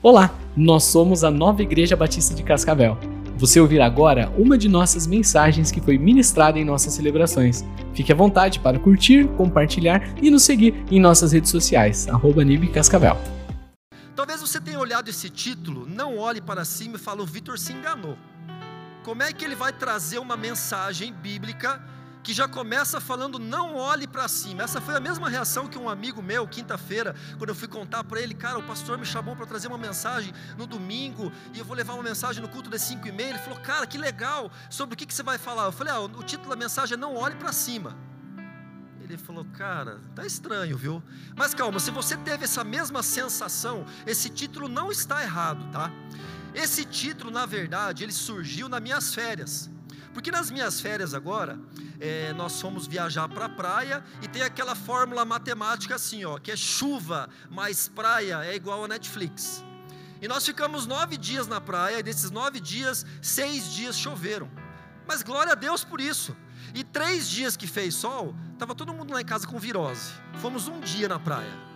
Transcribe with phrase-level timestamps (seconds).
[0.00, 2.96] Olá, nós somos a Nova Igreja Batista de Cascavel.
[3.36, 7.64] Você ouvirá agora uma de nossas mensagens que foi ministrada em nossas celebrações.
[7.94, 12.42] Fique à vontade para curtir, compartilhar e nos seguir em nossas redes sociais, arroba
[12.72, 13.16] Cascavel.
[14.14, 17.72] Talvez você tenha olhado esse título, não olhe para cima e fale, o Vitor se
[17.72, 18.16] enganou.
[19.02, 21.82] Como é que ele vai trazer uma mensagem bíblica
[22.28, 24.62] que já começa falando não olhe para cima.
[24.62, 28.20] Essa foi a mesma reação que um amigo meu, quinta-feira, quando eu fui contar para
[28.20, 31.74] ele, cara, o pastor me chamou para trazer uma mensagem no domingo e eu vou
[31.74, 33.30] levar uma mensagem no culto das 5 e meia.
[33.30, 35.64] Ele falou, cara, que legal, sobre o que, que você vai falar?
[35.64, 37.96] Eu falei, ah, o título da mensagem é não olhe para cima.
[39.00, 41.02] Ele falou, cara, tá estranho, viu?
[41.34, 45.90] Mas calma, se você teve essa mesma sensação, esse título não está errado, tá?
[46.54, 49.70] Esse título, na verdade, ele surgiu nas minhas férias.
[50.18, 51.56] Porque nas minhas férias agora,
[52.00, 56.50] é, nós fomos viajar para a praia e tem aquela fórmula matemática assim, ó, que
[56.50, 59.62] é chuva mais praia é igual a Netflix.
[60.20, 64.50] E nós ficamos nove dias na praia, e desses nove dias, seis dias choveram.
[65.06, 66.36] Mas glória a Deus por isso.
[66.74, 70.10] E três dias que fez sol, estava todo mundo lá em casa com virose.
[70.40, 71.68] Fomos um dia na praia.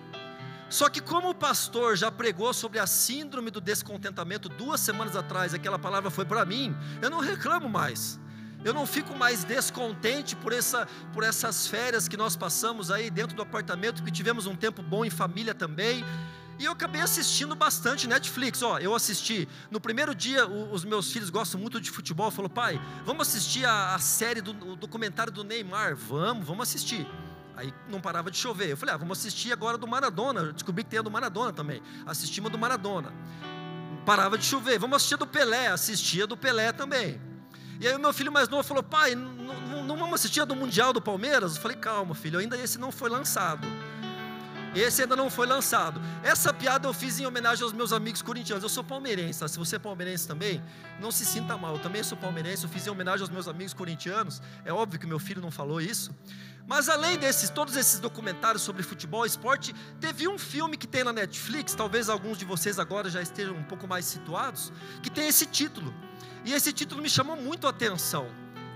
[0.69, 5.55] Só que como o pastor já pregou sobre a síndrome do descontentamento duas semanas atrás,
[5.55, 8.20] aquela palavra foi para mim, eu não reclamo mais.
[8.65, 13.35] Eu não fico mais descontente por, essa, por essas férias que nós passamos aí dentro
[13.35, 16.05] do apartamento, que tivemos um tempo bom em família também.
[16.59, 18.63] E eu acabei assistindo bastante Netflix.
[18.63, 19.49] Ó, eu assisti.
[19.69, 22.31] No primeiro dia, o, os meus filhos gostam muito de futebol.
[22.31, 25.97] Falou, pai, vamos assistir a, a série do documentário do Neymar.
[25.97, 27.05] Vamos, vamos assistir.
[27.57, 28.71] Aí não parava de chover.
[28.71, 30.41] Eu falei, ah, vamos assistir agora do Maradona.
[30.41, 31.83] Eu descobri que tem a do Maradona também.
[32.07, 33.13] Assistimos do Maradona.
[34.07, 34.79] Parava de chover.
[34.79, 35.67] Vamos assistir do Pelé.
[35.67, 37.32] Assistia do Pelé também.
[37.83, 40.93] E aí o meu filho mais novo falou, pai, não, vamos assistir a do Mundial
[40.93, 41.57] do Palmeiras?
[41.57, 43.67] Eu falei, calma, filho, ainda esse não foi lançado.
[44.73, 46.01] Esse ainda não foi lançado.
[46.23, 48.63] Essa piada eu fiz em homenagem aos meus amigos corintianos.
[48.63, 49.49] Eu sou palmeirense, tá?
[49.49, 50.63] se você é palmeirense também,
[51.01, 51.75] não se sinta mal.
[51.75, 54.41] Eu também sou palmeirense, eu fiz em homenagem aos meus amigos corintianos.
[54.65, 56.15] É óbvio que meu filho não falou isso.
[56.69, 61.03] Mas além desses, todos esses documentários sobre futebol e esporte, teve um filme que tem
[61.03, 64.73] na Netflix, talvez alguns de vocês agora já estejam um pouco mais situados,
[65.03, 65.92] que tem esse título.
[66.45, 68.27] E esse título me chamou muito a atenção.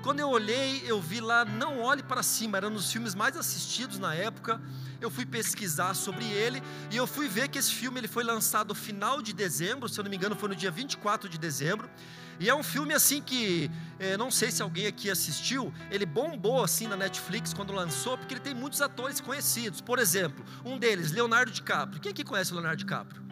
[0.01, 3.37] Quando eu olhei, eu vi lá Não Olhe para Cima, era um dos filmes mais
[3.37, 4.61] assistidos na época.
[5.01, 6.63] Eu fui pesquisar sobre ele
[6.93, 9.99] e eu fui ver que esse filme ele foi lançado no final de dezembro, se
[9.99, 11.91] eu não me engano, foi no dia 24 de dezembro.
[12.39, 16.63] E é um filme assim que, eh, não sei se alguém aqui assistiu, ele bombou
[16.63, 19.81] assim na Netflix quando lançou, porque ele tem muitos atores conhecidos.
[19.81, 22.01] Por exemplo, um deles, Leonardo DiCaprio.
[22.01, 23.26] Quem aqui conhece o Leonardo DiCaprio?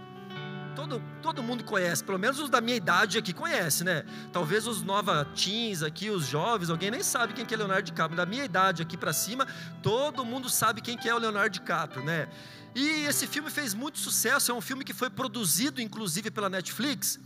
[0.74, 4.04] Todo, todo mundo conhece, pelo menos os da minha idade aqui conhece, né?
[4.32, 8.16] Talvez os nova teens aqui, os jovens, alguém nem sabe quem que é Leonardo DiCaprio.
[8.16, 9.46] Da minha idade aqui para cima,
[9.82, 12.28] todo mundo sabe quem que é o Leonardo DiCaprio, né?
[12.74, 17.20] E esse filme fez muito sucesso, é um filme que foi produzido inclusive pela Netflix.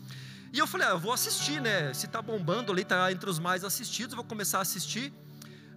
[0.53, 1.93] E eu falei, ah, eu vou assistir, né?
[1.93, 5.13] Se tá bombando ali, tá entre os mais assistidos, vou começar a assistir.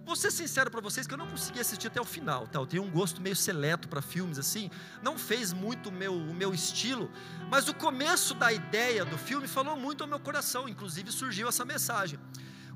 [0.04, 2.58] Vou ser sincero para vocês que eu não consegui assistir até o final, tá?
[2.58, 4.68] Eu tenho um gosto meio seleto para filmes assim,
[5.00, 7.10] não fez muito o meu, o meu estilo,
[7.48, 11.64] mas o começo da ideia do filme falou muito ao meu coração, inclusive surgiu essa
[11.64, 12.18] mensagem.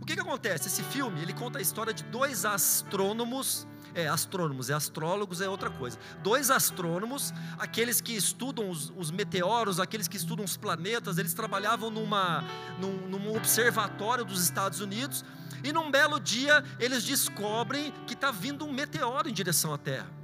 [0.00, 0.69] O que, que acontece?
[0.69, 3.66] Esse filme, ele conta a história de dois astrônomos,
[3.97, 5.99] é, astrônomos, é astrólogos é outra coisa.
[6.23, 11.91] Dois astrônomos, aqueles que estudam os, os meteoros, aqueles que estudam os planetas, eles trabalhavam
[11.91, 12.45] numa,
[12.79, 15.25] num, num observatório dos Estados Unidos,
[15.65, 20.15] e num belo dia eles descobrem que está vindo um meteoro em direção à Terra.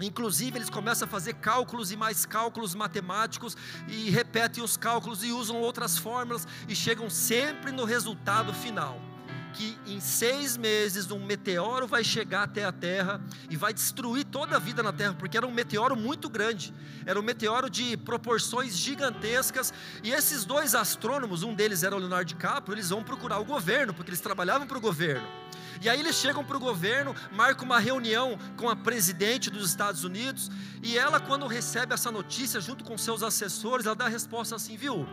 [0.00, 5.30] Inclusive, eles começam a fazer cálculos e mais cálculos matemáticos, e repetem os cálculos e
[5.30, 9.00] usam outras fórmulas, e chegam sempre no resultado final
[9.54, 14.56] que em seis meses um meteoro vai chegar até a Terra e vai destruir toda
[14.56, 16.74] a vida na Terra, porque era um meteoro muito grande,
[17.06, 19.72] era um meteoro de proporções gigantescas.
[20.02, 23.94] E esses dois astrônomos, um deles era o Leonardo DiCaprio, eles vão procurar o governo,
[23.94, 25.26] porque eles trabalhavam para o governo.
[25.80, 30.02] E aí eles chegam para o governo, marcam uma reunião com a presidente dos Estados
[30.02, 30.50] Unidos,
[30.82, 34.76] e ela, quando recebe essa notícia, junto com seus assessores, ela dá a resposta assim,
[34.76, 35.06] viu?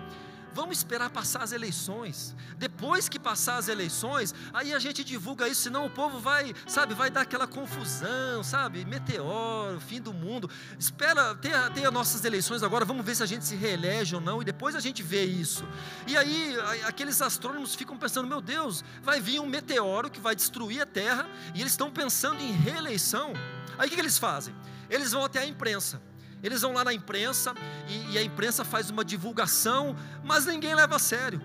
[0.54, 2.36] Vamos esperar passar as eleições.
[2.58, 6.94] Depois que passar as eleições, aí a gente divulga isso, senão o povo vai, sabe,
[6.94, 8.84] vai dar aquela confusão, sabe?
[8.84, 10.50] Meteoro, fim do mundo.
[10.78, 14.22] Espera, tem, tem as nossas eleições agora, vamos ver se a gente se reelege ou
[14.22, 15.66] não, e depois a gente vê isso.
[16.06, 20.82] E aí, aqueles astrônomos ficam pensando: meu Deus, vai vir um meteoro que vai destruir
[20.82, 23.34] a Terra, e eles estão pensando em reeleição.
[23.78, 24.54] Aí o que, que eles fazem?
[24.90, 26.02] Eles vão até a imprensa
[26.44, 27.54] eles vão lá na imprensa
[27.88, 31.42] e, e a imprensa faz uma divulgação, mas ninguém leva a sério.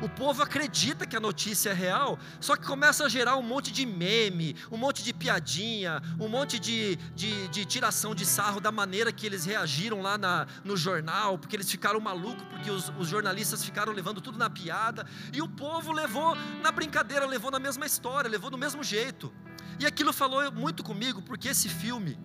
[0.00, 3.70] O povo acredita que a notícia é real, só que começa a gerar um monte
[3.70, 8.72] de meme, um monte de piadinha, um monte de, de, de tiração de sarro da
[8.72, 13.08] maneira que eles reagiram lá na, no jornal, porque eles ficaram malucos, porque os, os
[13.08, 17.84] jornalistas ficaram levando tudo na piada, e o povo levou na brincadeira, levou na mesma
[17.84, 19.30] história, levou do mesmo jeito.
[19.78, 22.18] E aquilo falou muito comigo, porque esse filme,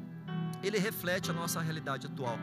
[0.68, 2.40] ele reflete a nossa realidade atual.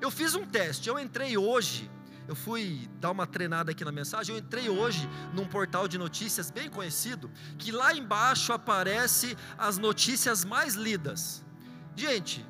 [0.00, 1.90] Eu fiz um teste, eu entrei hoje
[2.28, 6.50] eu fui dar uma treinada aqui na mensagem, eu entrei hoje num portal de notícias
[6.50, 11.44] bem conhecido, que lá embaixo aparece as notícias mais lidas.
[11.94, 12.44] Gente,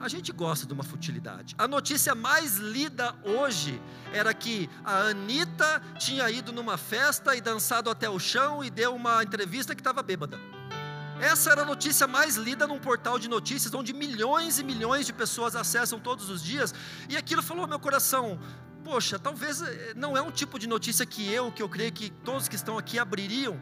[0.00, 1.54] a gente gosta de uma futilidade.
[1.56, 3.80] A notícia mais lida hoje
[4.12, 8.94] era que a Anitta tinha ido numa festa e dançado até o chão e deu
[8.94, 10.40] uma entrevista que estava bêbada.
[11.20, 15.12] Essa era a notícia mais lida num portal de notícias, onde milhões e milhões de
[15.12, 16.74] pessoas acessam todos os dias,
[17.10, 18.40] e aquilo falou ao meu coração:
[18.82, 22.08] poxa, talvez eh, não é um tipo de notícia que eu, que eu creio que
[22.08, 23.60] todos que estão aqui abririam,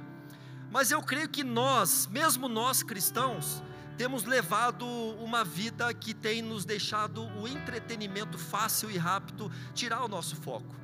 [0.70, 3.60] mas eu creio que nós, mesmo nós cristãos,
[3.96, 10.08] temos levado uma vida que tem nos deixado o entretenimento fácil e rápido tirar o
[10.08, 10.76] nosso foco.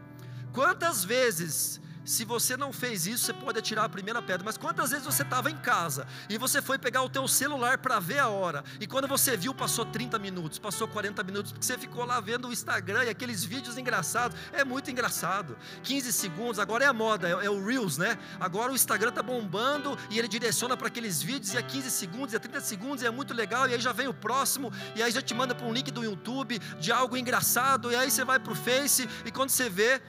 [0.52, 4.44] Quantas vezes se você não fez isso, você pode atirar a primeira pedra.
[4.44, 7.98] Mas quantas vezes você estava em casa e você foi pegar o teu celular para
[7.98, 11.78] ver a hora e quando você viu passou 30 minutos, passou 40 minutos porque você
[11.78, 14.36] ficou lá vendo o Instagram e aqueles vídeos engraçados.
[14.52, 15.56] É muito engraçado.
[15.82, 18.18] 15 segundos, agora é a moda, é, é o Reels, né?
[18.38, 22.34] Agora o Instagram tá bombando e ele direciona para aqueles vídeos e é 15 segundos,
[22.34, 25.10] é 30 segundos e é muito legal e aí já vem o próximo e aí
[25.10, 28.38] já te manda para um link do YouTube de algo engraçado e aí você vai
[28.38, 30.00] para o Face e quando você vê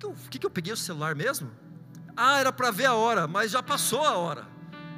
[0.00, 1.50] que, eu, que, que eu peguei o celular mesmo?
[2.16, 4.48] Ah, era para ver a hora, mas já passou a hora.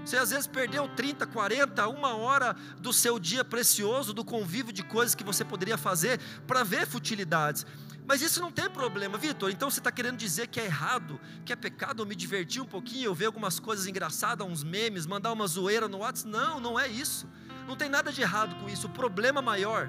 [0.05, 4.83] Você às vezes perdeu 30, 40, uma hora do seu dia precioso, do convívio de
[4.83, 7.65] coisas que você poderia fazer para ver futilidades.
[8.05, 9.51] Mas isso não tem problema, Vitor.
[9.51, 12.67] Então você está querendo dizer que é errado, que é pecado eu me divertir um
[12.67, 16.29] pouquinho, eu ver algumas coisas engraçadas, uns memes, mandar uma zoeira no WhatsApp?
[16.29, 17.29] Não, não é isso.
[17.69, 18.89] Não tem nada de errado com isso.
[18.89, 19.89] O problema maior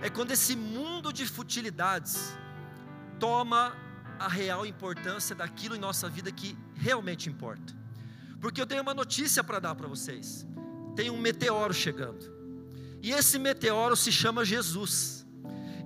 [0.00, 2.34] é quando esse mundo de futilidades
[3.18, 3.76] toma
[4.20, 7.74] a real importância daquilo em nossa vida que realmente importa.
[8.38, 10.46] Porque eu tenho uma notícia para dar para vocês.
[10.94, 12.30] Tem um meteoro chegando.
[13.02, 15.26] E esse meteoro se chama Jesus.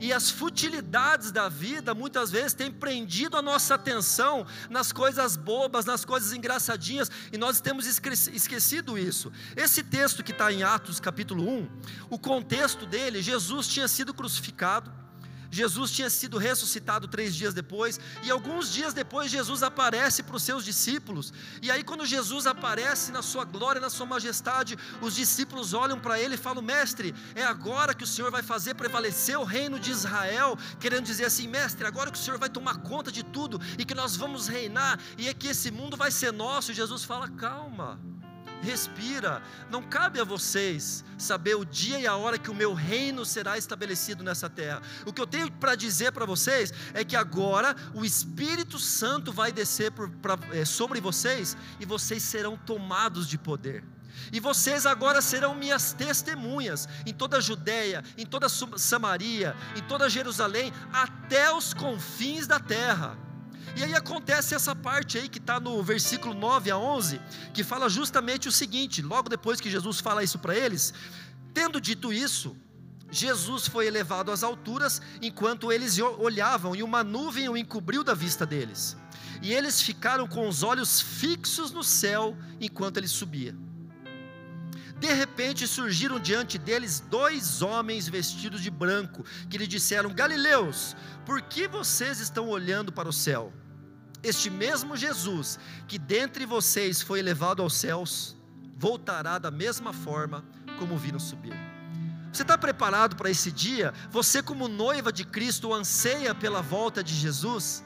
[0.00, 5.84] E as futilidades da vida muitas vezes têm prendido a nossa atenção nas coisas bobas,
[5.84, 9.32] nas coisas engraçadinhas, e nós temos esquecido isso.
[9.56, 11.68] Esse texto que está em Atos capítulo 1,
[12.10, 14.92] o contexto dele, Jesus tinha sido crucificado,
[15.54, 20.42] Jesus tinha sido ressuscitado três dias depois, e alguns dias depois Jesus aparece para os
[20.42, 21.32] seus discípulos.
[21.62, 26.18] E aí, quando Jesus aparece na sua glória, na sua majestade, os discípulos olham para
[26.18, 29.92] ele e falam: Mestre, é agora que o Senhor vai fazer prevalecer o reino de
[29.92, 33.84] Israel, querendo dizer assim, mestre, agora que o Senhor vai tomar conta de tudo e
[33.84, 36.72] que nós vamos reinar, e é que esse mundo vai ser nosso.
[36.72, 38.13] E Jesus fala: Calma
[38.64, 39.42] respira.
[39.70, 43.56] Não cabe a vocês saber o dia e a hora que o meu reino será
[43.56, 44.82] estabelecido nessa terra.
[45.06, 49.52] O que eu tenho para dizer para vocês é que agora o Espírito Santo vai
[49.52, 53.84] descer por, pra, é, sobre vocês e vocês serão tomados de poder.
[54.32, 59.82] E vocês agora serão minhas testemunhas em toda a Judéia, em toda a Samaria, em
[59.82, 63.18] toda Jerusalém, até os confins da terra.
[63.76, 67.20] E aí acontece essa parte aí que está no versículo 9 a 11,
[67.52, 70.94] que fala justamente o seguinte: logo depois que Jesus fala isso para eles,
[71.52, 72.56] tendo dito isso,
[73.10, 78.46] Jesus foi elevado às alturas enquanto eles olhavam, e uma nuvem o encobriu da vista
[78.46, 78.96] deles.
[79.42, 83.54] E eles ficaram com os olhos fixos no céu enquanto ele subia.
[84.98, 91.42] De repente surgiram diante deles dois homens vestidos de branco, que lhe disseram: Galileus, por
[91.42, 93.52] que vocês estão olhando para o céu?
[94.24, 98.34] Este mesmo Jesus, que dentre vocês foi elevado aos céus,
[98.76, 100.42] voltará da mesma forma
[100.78, 101.54] como viram subir.
[102.32, 103.94] Você está preparado para esse dia?
[104.10, 107.84] Você, como noiva de Cristo, anseia pela volta de Jesus?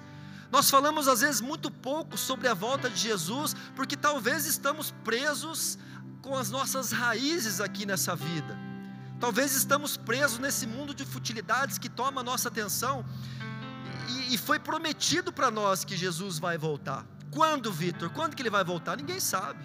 [0.51, 5.79] Nós falamos às vezes muito pouco sobre a volta de Jesus, porque talvez estamos presos
[6.23, 8.57] com as nossas raízes aqui nessa vida.
[9.21, 13.05] Talvez estamos presos nesse mundo de futilidades que toma a nossa atenção
[14.09, 17.07] e, e foi prometido para nós que Jesus vai voltar.
[17.31, 18.11] Quando, Vitor?
[18.11, 18.97] Quando que ele vai voltar?
[18.97, 19.65] Ninguém sabe.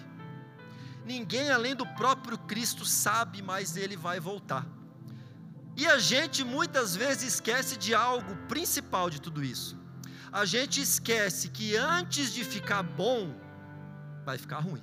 [1.04, 4.66] Ninguém além do próprio Cristo sabe, mas ele vai voltar.
[5.76, 9.76] E a gente muitas vezes esquece de algo principal de tudo isso.
[10.32, 13.34] A gente esquece que antes de ficar bom,
[14.24, 14.82] vai ficar ruim.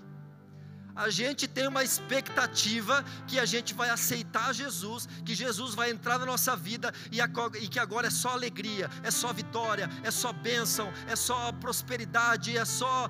[0.96, 6.20] A gente tem uma expectativa que a gente vai aceitar Jesus, que Jesus vai entrar
[6.20, 10.92] na nossa vida e, que agora é só alegria, é só vitória, é só bênção,
[11.08, 13.10] é só prosperidade, é só,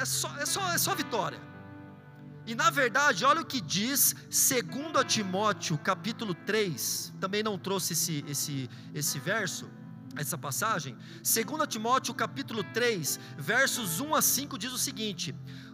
[0.00, 1.50] é só, é só, é só vitória.
[2.46, 8.24] E na verdade, olha o que diz 2 Timóteo, capítulo 3, também não trouxe esse,
[8.26, 9.70] esse, esse verso,
[10.16, 10.96] essa passagem.
[11.16, 15.34] 2 Timóteo, capítulo 3, versos 1 a 5, diz o seguinte: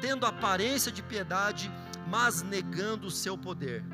[0.00, 1.70] tendo aparência de piedade,
[2.08, 3.84] mas negando o seu poder.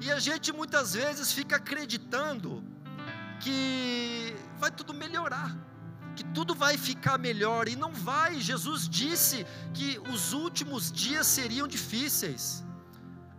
[0.00, 2.62] E a gente muitas vezes fica acreditando
[3.40, 5.56] que vai tudo melhorar,
[6.14, 8.40] que tudo vai ficar melhor, e não vai.
[8.40, 12.64] Jesus disse que os últimos dias seriam difíceis.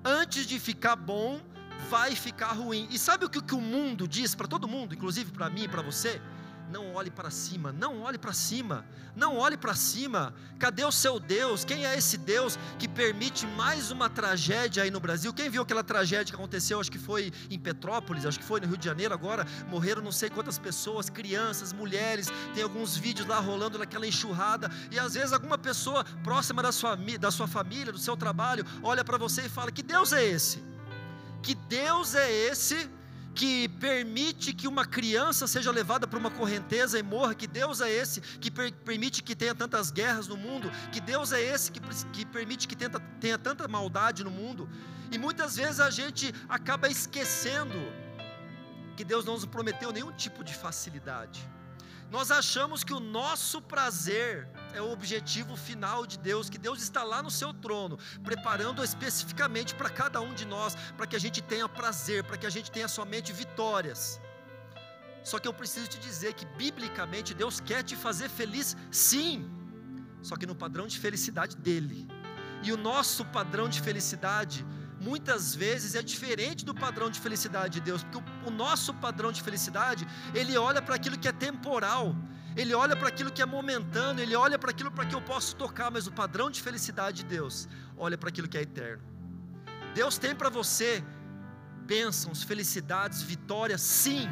[0.04, 1.42] Antes de ficar bom,
[1.90, 2.88] vai ficar ruim.
[2.92, 5.82] E sabe o que, o mundo diz para todo mundo, inclusive para mim e para
[5.82, 6.22] você?
[6.70, 8.86] Não olhe para cima, não olhe para cima,
[9.16, 10.36] não olhe para cima.
[10.60, 11.66] Cadê o seu Deus?
[11.66, 15.34] Quem é esse Deus que permite mais uma tragédia aí no Brasil?
[15.34, 16.80] Quem viu aquela tragédia que aconteceu?
[16.80, 19.48] Acho que foi em Petrópolis, acho que foi no Rio de Janeiro agora.
[19.68, 22.28] Morreram não sei quantas pessoas, crianças, mulheres.
[22.54, 24.70] Tem alguns vídeos lá rolando naquela enxurrada.
[24.92, 29.04] E às vezes alguma pessoa próxima da sua, da sua família, do seu trabalho, olha
[29.04, 30.64] para você e fala: Que Deus é esse?
[31.42, 32.88] Que Deus é esse
[33.40, 37.90] que permite que uma criança seja levada para uma correnteza e morra, que Deus é
[37.90, 41.80] esse que per permite que tenha tantas guerras no mundo, que Deus é esse que,
[42.12, 44.70] que permite que tenta, tenha tanta maldade no mundo,
[45.10, 47.80] e muitas vezes a gente acaba esquecendo
[48.98, 51.50] que Deus não nos prometeu nenhum tipo de facilidade.
[52.12, 57.04] Nós achamos que o nosso prazer é o objetivo final de Deus, que Deus está
[57.04, 61.40] lá no seu trono, preparando especificamente para cada um de nós, para que a gente
[61.42, 64.20] tenha prazer, para que a gente tenha somente vitórias.
[65.24, 69.48] Só que eu preciso te dizer que, biblicamente, Deus quer te fazer feliz, sim,
[70.22, 72.08] só que no padrão de felicidade dEle.
[72.64, 74.66] E o nosso padrão de felicidade
[75.00, 79.32] muitas vezes é diferente do padrão de felicidade de Deus, porque o, o nosso padrão
[79.32, 82.16] de felicidade, ele olha para aquilo que é temporal,
[82.56, 85.56] ele olha para aquilo que é momentâneo, ele olha para aquilo para que eu posso
[85.56, 89.04] tocar, mas o padrão de felicidade de Deus olha para aquilo que é eterno.
[89.94, 91.04] Deus tem para você
[91.86, 94.30] bênçãos, felicidades, vitórias, sim,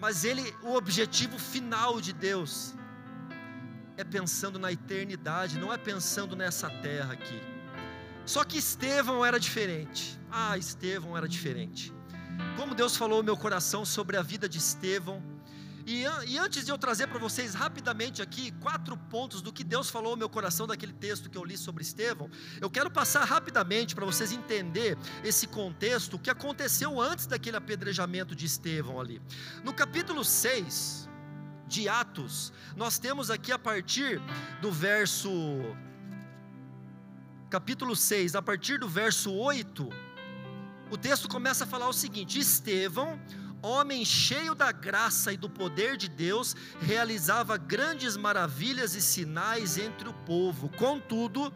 [0.00, 2.74] mas ele, o objetivo final de Deus
[3.96, 7.40] é pensando na eternidade, não é pensando nessa terra aqui.
[8.24, 10.18] Só que Estevão era diferente.
[10.30, 11.92] Ah, Estevão era diferente.
[12.56, 15.22] Como Deus falou no meu coração sobre a vida de Estevão.
[15.86, 19.90] E, e antes de eu trazer para vocês rapidamente aqui quatro pontos do que Deus
[19.90, 23.94] falou no meu coração daquele texto que eu li sobre Estevão, eu quero passar rapidamente
[23.94, 29.20] para vocês entender esse contexto, o que aconteceu antes daquele apedrejamento de Estevão ali.
[29.64, 31.08] No capítulo 6
[31.66, 34.20] de Atos, nós temos aqui a partir
[34.60, 35.30] do verso
[37.50, 39.88] capítulo 6, a partir do verso 8,
[40.92, 43.18] o texto começa a falar o seguinte: Estevão,
[43.62, 50.06] homem cheio da graça e do poder de Deus, realizava grandes maravilhas e sinais entre
[50.06, 50.68] o povo.
[50.76, 51.50] Contudo,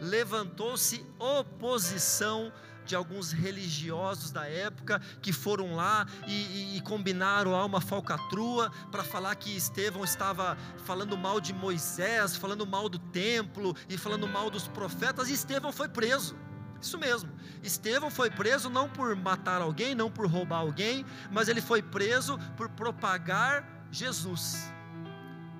[0.00, 2.50] levantou-se oposição
[2.86, 8.72] de alguns religiosos da época que foram lá e, e, e combinaram lá uma falcatrua
[8.90, 14.26] para falar que Estevão estava falando mal de Moisés, falando mal do templo e falando
[14.26, 16.47] mal dos profetas, e Estevão foi preso.
[16.80, 17.30] Isso mesmo.
[17.62, 22.38] Estevão foi preso não por matar alguém, não por roubar alguém, mas ele foi preso
[22.56, 24.70] por propagar Jesus.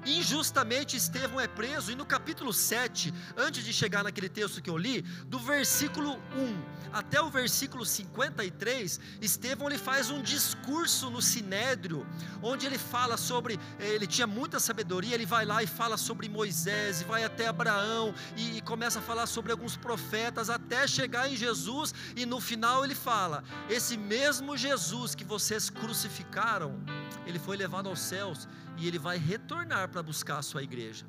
[0.07, 4.77] Injustamente Estevão é preso, e no capítulo 7, antes de chegar naquele texto que eu
[4.77, 12.07] li, do versículo 1 até o versículo 53, Estevão ele faz um discurso no sinédrio,
[12.43, 16.29] onde ele fala sobre, eh, ele tinha muita sabedoria, ele vai lá e fala sobre
[16.29, 21.31] Moisés, e vai até Abraão, e, e começa a falar sobre alguns profetas, até chegar
[21.31, 26.81] em Jesus, e no final ele fala: Esse mesmo Jesus que vocês crucificaram,
[27.29, 31.07] ele foi levado aos céus e ele vai retornar para buscar a sua igreja.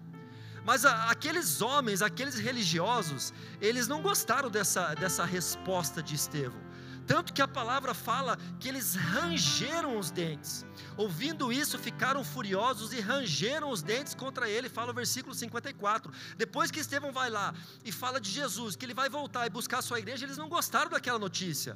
[0.65, 6.69] Mas a, aqueles homens, aqueles religiosos, eles não gostaram dessa, dessa resposta de Estevão.
[7.07, 10.63] Tanto que a palavra fala que eles rangeram os dentes.
[10.95, 16.13] Ouvindo isso, ficaram furiosos e rangeram os dentes contra ele, fala o versículo 54.
[16.37, 19.79] Depois que Estevão vai lá e fala de Jesus, que ele vai voltar e buscar
[19.79, 21.75] a sua igreja, eles não gostaram daquela notícia.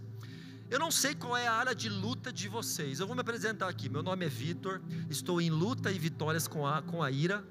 [0.73, 2.99] Eu não sei qual é a área de luta de vocês.
[2.99, 3.87] Eu vou me apresentar aqui.
[3.87, 4.81] Meu nome é Vitor.
[5.07, 7.43] Estou em luta e vitórias com a, com a ira.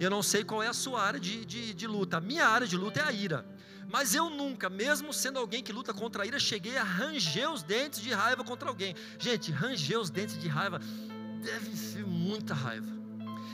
[0.00, 2.16] Eu não sei qual é a sua área de, de, de luta.
[2.16, 3.46] A minha área de luta é a ira.
[3.92, 7.62] Mas eu nunca, mesmo sendo alguém que luta contra a ira, cheguei a ranger os
[7.62, 8.96] dentes de raiva contra alguém.
[9.18, 10.80] Gente, ranger os dentes de raiva
[11.42, 12.90] deve ser muita raiva.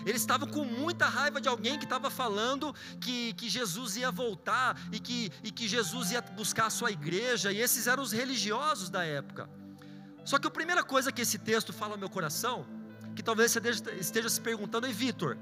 [0.04, 4.76] Eles estavam com muita raiva de alguém que estava falando que, que Jesus ia voltar
[4.90, 8.90] e que, e que Jesus ia buscar a sua igreja, e esses eram os religiosos
[8.90, 9.48] da época.
[10.24, 12.66] Só que a primeira coisa que esse texto fala ao meu coração,
[13.14, 13.60] que talvez você
[13.98, 15.36] esteja se perguntando, é Vitor,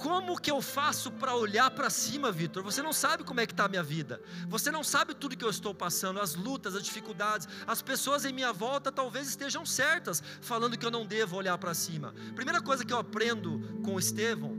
[0.00, 2.62] como que eu faço para olhar para cima, Vitor?
[2.62, 4.20] Você não sabe como é que está a minha vida.
[4.48, 7.46] Você não sabe tudo que eu estou passando, as lutas, as dificuldades.
[7.66, 11.74] As pessoas em minha volta talvez estejam certas, falando que eu não devo olhar para
[11.74, 12.14] cima.
[12.34, 14.56] Primeira coisa que eu aprendo com Estevão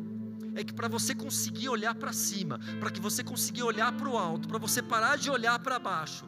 [0.54, 4.18] é que para você conseguir olhar para cima, para que você conseguir olhar para o
[4.18, 6.26] alto, para você parar de olhar para baixo,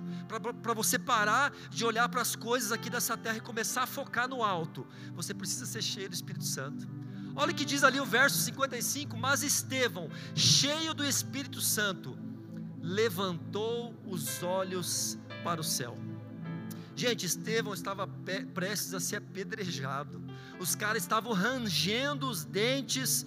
[0.63, 4.27] para você parar de olhar para as coisas aqui dessa terra e começar a focar
[4.27, 7.02] no alto, você precisa ser cheio do Espírito Santo.
[7.35, 12.17] Olha o que diz ali o verso 55: Mas Estevão, cheio do Espírito Santo,
[12.81, 15.97] levantou os olhos para o céu.
[16.95, 18.07] Gente, Estevão estava
[18.53, 20.21] prestes a ser apedrejado.
[20.59, 23.25] Os caras estavam rangendo os dentes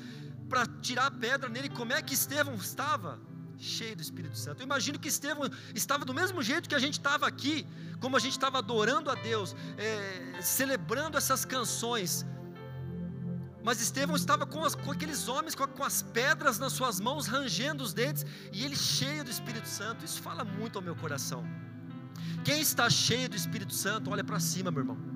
[0.48, 1.68] para tirar a pedra nele.
[1.68, 3.18] Como é que Estevão estava?
[3.58, 4.60] Cheio do Espírito Santo.
[4.60, 7.66] Eu imagino que Estevão estava do mesmo jeito que a gente estava aqui,
[8.00, 12.25] como a gente estava adorando a Deus, é, celebrando essas canções,
[13.66, 17.26] mas Estevão estava com, as, com aqueles homens com, com, as pedras nas suas mãos,
[17.26, 20.04] rangendo os dentes, e ele cheio do Espírito Santo.
[20.04, 21.44] Isso fala muito ao meu coração.
[22.44, 25.15] Quem está cheio do Espírito Santo, olha para cima, meu irmão.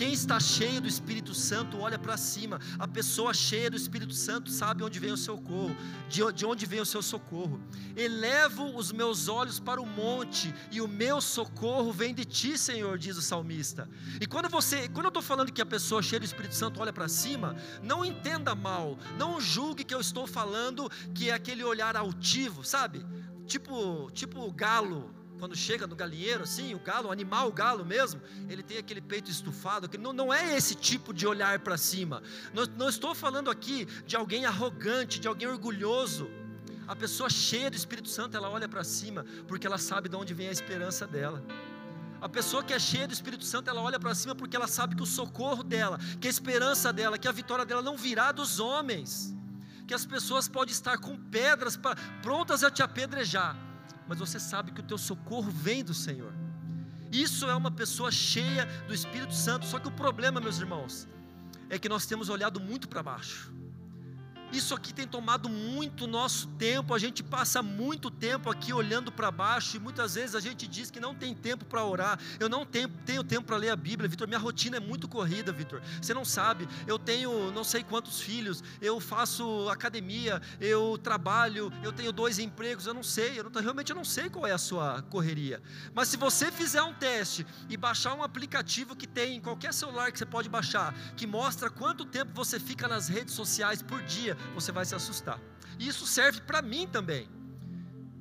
[0.00, 2.58] Quem está cheio do Espírito Santo, olha para cima.
[2.78, 5.76] A pessoa cheia do Espírito Santo sabe onde vem o socorro,
[6.08, 7.60] de onde vem o seu socorro.
[7.94, 12.96] Elevo os meus olhos para o monte, e o meu socorro vem de ti, Senhor,
[12.96, 13.86] diz o salmista.
[14.18, 16.94] E quando você, quando eu estou falando que a pessoa cheia do Espírito Santo olha
[16.94, 21.94] para cima, não entenda mal, não julgue que eu estou falando que é aquele olhar
[21.94, 23.04] altivo, sabe?
[23.46, 28.20] Tipo, tipo galo quando chega no galinheiro, assim, o galo, o animal, o galo mesmo,
[28.48, 32.22] ele tem aquele peito estufado, que não, não é esse tipo de olhar para cima.
[32.52, 36.30] Não, não estou falando aqui de alguém arrogante, de alguém orgulhoso.
[36.86, 40.34] A pessoa cheia do Espírito Santo, ela olha para cima, porque ela sabe de onde
[40.34, 41.42] vem a esperança dela.
[42.20, 44.94] A pessoa que é cheia do Espírito Santo, ela olha para cima porque ela sabe
[44.94, 48.60] que o socorro dela, que a esperança dela, que a vitória dela não virá dos
[48.60, 49.34] homens.
[49.86, 53.56] Que as pessoas podem estar com pedras pra, prontas a te apedrejar,
[54.10, 56.32] mas você sabe que o teu socorro vem do Senhor.
[57.12, 59.64] Isso é uma pessoa cheia do Espírito Santo.
[59.64, 61.06] Só que o problema, meus irmãos,
[61.68, 63.54] é que nós temos olhado muito para baixo.
[64.52, 69.30] Isso aqui tem tomado muito nosso tempo, a gente passa muito tempo aqui olhando para
[69.30, 72.18] baixo e muitas vezes a gente diz que não tem tempo para orar.
[72.38, 74.26] Eu não tenho, tenho tempo para ler a Bíblia, Vitor.
[74.26, 75.80] Minha rotina é muito corrida, Vitor.
[76.00, 81.92] Você não sabe, eu tenho não sei quantos filhos, eu faço academia, eu trabalho, eu
[81.92, 84.58] tenho dois empregos, eu não sei, eu não, realmente eu não sei qual é a
[84.58, 85.62] sua correria.
[85.94, 89.40] Mas se você fizer um teste e baixar um aplicativo que tem
[94.54, 95.40] você vai se assustar.
[95.78, 97.28] E isso serve para mim também.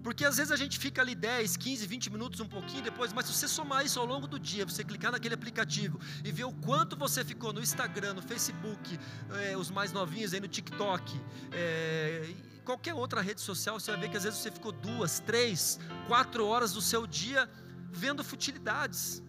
[0.03, 3.25] Porque às vezes a gente fica ali 10, 15, 20 minutos, um pouquinho depois, mas
[3.25, 6.53] se você somar isso ao longo do dia, você clicar naquele aplicativo e ver o
[6.53, 8.97] quanto você ficou no Instagram, no Facebook,
[9.41, 11.19] é, os mais novinhos aí no TikTok,
[11.51, 15.79] é, qualquer outra rede social, você vai ver que às vezes você ficou duas, três,
[16.07, 17.49] quatro horas do seu dia
[17.91, 19.21] vendo futilidades.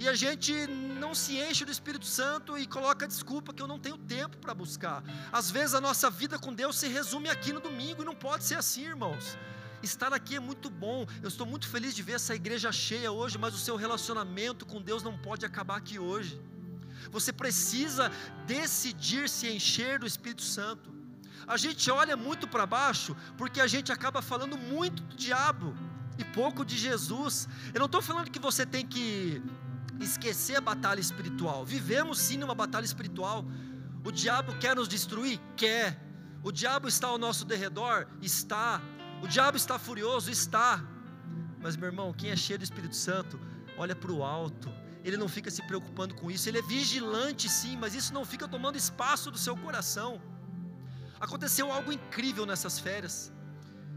[0.00, 3.78] E a gente não se enche do Espírito Santo e coloca desculpa que eu não
[3.78, 5.04] tenho tempo para buscar.
[5.30, 8.44] Às vezes a nossa vida com Deus se resume aqui no domingo e não pode
[8.44, 9.36] ser assim, irmãos.
[9.82, 11.06] Estar aqui é muito bom.
[11.20, 14.80] Eu estou muito feliz de ver essa igreja cheia hoje, mas o seu relacionamento com
[14.80, 16.40] Deus não pode acabar aqui hoje.
[17.10, 18.10] Você precisa
[18.46, 20.90] decidir se encher do Espírito Santo.
[21.46, 25.76] A gente olha muito para baixo porque a gente acaba falando muito do diabo
[26.16, 27.46] e pouco de Jesus.
[27.74, 29.42] Eu não estou falando que você tem que
[30.04, 31.64] esquecer a batalha espiritual.
[31.64, 33.44] Vivemos sim numa batalha espiritual.
[34.04, 35.38] O diabo quer nos destruir?
[35.56, 35.98] Quer.
[36.42, 38.06] O diabo está ao nosso derredor?
[38.22, 38.80] Está.
[39.22, 40.30] O diabo está furioso?
[40.30, 40.82] Está.
[41.60, 43.38] Mas, meu irmão, quem é cheio do Espírito Santo,
[43.76, 44.72] olha para o alto.
[45.04, 46.48] Ele não fica se preocupando com isso.
[46.48, 50.20] Ele é vigilante, sim, mas isso não fica tomando espaço do seu coração.
[51.18, 53.30] Aconteceu algo incrível nessas férias.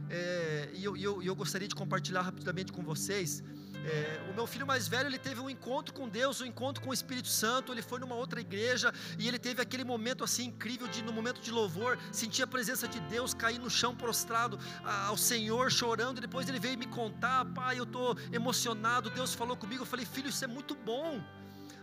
[0.10, 3.42] É, e eu, eu, eu gostaria de compartilhar rapidamente com vocês
[3.86, 6.90] É, o meu filho mais velho ele teve um encontro com Deus, um encontro com
[6.90, 7.72] o Espírito Santo.
[7.72, 11.42] Ele foi numa outra igreja e ele teve aquele momento assim incrível de no momento
[11.42, 16.20] de louvor sentir a presença de Deus, cair no chão prostrado ao Senhor, chorando.
[16.20, 19.10] E depois ele veio me contar, pai, eu estou emocionado.
[19.10, 19.84] Deus falou comigo.
[19.84, 21.22] Eu falei, filho, isso é muito bom.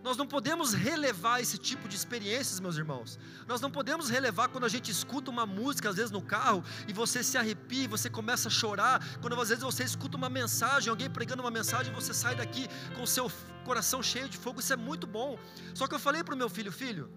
[0.03, 3.19] Nós não podemos relevar esse tipo de experiências, meus irmãos.
[3.47, 6.93] Nós não podemos relevar quando a gente escuta uma música, às vezes no carro, e
[6.93, 9.03] você se arrepia, você começa a chorar.
[9.21, 13.03] Quando às vezes você escuta uma mensagem, alguém pregando uma mensagem, você sai daqui com
[13.03, 13.31] o seu
[13.65, 14.61] coração cheio de fogo.
[14.61, 15.39] Isso é muito bom.
[15.75, 17.11] Só que eu falei para o meu filho, filho,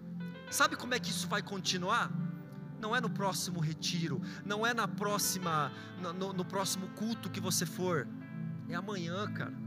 [0.50, 2.10] sabe como é que isso vai continuar?
[2.78, 7.64] Não é no próximo retiro, não é na próxima, no, no próximo culto que você
[7.64, 8.06] for.
[8.68, 9.63] É amanhã, cara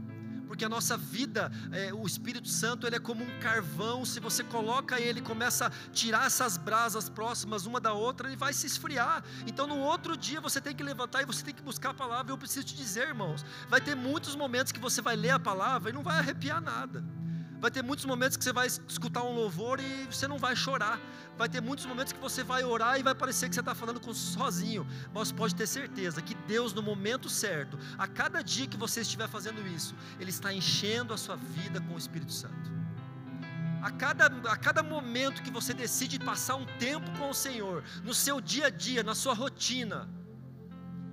[0.48, 4.42] porque a nossa vida, é, o Espírito Santo, ele é como um carvão, se você
[4.42, 9.22] coloca ele, começa a tirar essas brasas próximas uma da outra, ele vai se esfriar.
[9.46, 12.32] Então no outro dia você tem que levantar e você tem que buscar a palavra.
[12.32, 15.90] Eu preciso te dizer, irmãos, vai ter muitos momentos que você vai ler a palavra
[15.90, 17.04] e não vai arrepiar nada.
[17.60, 21.00] Vai ter muitos momentos que você vai escutar um louvor e você não vai chorar.
[21.36, 24.00] Vai ter muitos momentos que você vai orar e vai parecer que você está falando
[24.00, 24.86] com sozinho.
[25.12, 29.28] Mas pode ter certeza que Deus, no momento certo, a cada dia que você estiver
[29.28, 32.78] fazendo isso, Ele está enchendo a sua vida com o Espírito Santo.
[33.82, 38.14] A cada, a cada momento que você decide passar um tempo com o Senhor, no
[38.14, 40.08] seu dia a dia, na sua rotina,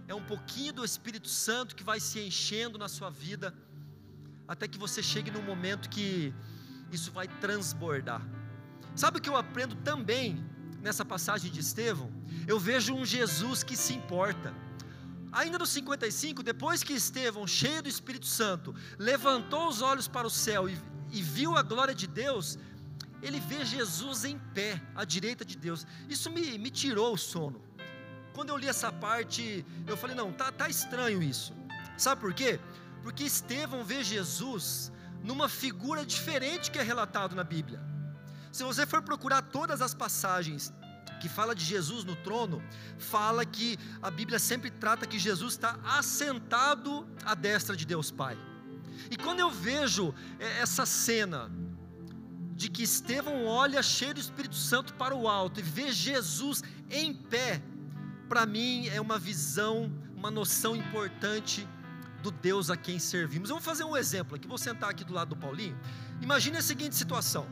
[0.08, 3.54] é um pouquinho do Espírito Santo que vai se enchendo na sua vida
[4.48, 6.34] até que você chegue num momento que
[6.92, 8.22] isso vai transbordar.
[8.96, 10.44] Sabe o que eu aprendo também
[10.82, 12.12] nessa passagem de Estevão?
[12.48, 14.54] Eu vejo um Jesus que se importa.
[15.32, 20.30] Ainda no 55, depois que Estevão, cheio do Espírito Santo, levantou os olhos para o
[20.30, 20.78] céu e,
[21.12, 22.58] e viu a glória de Deus,
[23.22, 25.86] ele vê Jesus em pé, à direita de Deus.
[26.08, 27.62] Isso me, me tirou o sono.
[28.34, 31.54] Quando eu li essa parte, eu falei: não, tá, tá estranho isso.
[31.98, 32.60] Sabe por quê?
[33.06, 34.92] Porque Estevão vê Jesus
[35.22, 37.80] numa figura diferente que é relatado na Bíblia.
[38.52, 40.74] Se você for procurar todas as passagens
[41.22, 42.64] que fala de Jesus no trono,
[42.98, 48.36] fala que a Bíblia sempre trata que Jesus está assentado à destra de Deus Pai.
[49.12, 51.52] E quando eu vejo é, essa cena
[52.56, 57.14] de que Estevão olha cheio do Espírito Santo para o alto e vê Jesus em
[57.14, 57.62] pé,
[58.28, 61.68] para mim é uma visão, uma noção importante
[62.26, 63.50] do Deus a quem servimos.
[63.50, 65.78] Eu vou fazer um exemplo aqui, vou sentar aqui do lado do Paulinho.
[66.22, 67.46] Imagine a seguinte situação.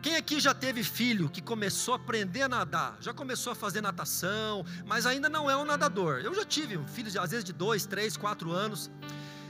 [0.00, 3.80] Quem aqui já teve filho que começou a aprender a nadar, já começou a fazer
[3.80, 6.20] natação, mas ainda não é um nadador?
[6.24, 8.90] Eu já tive um filho, às vezes de dois, três, quatro anos.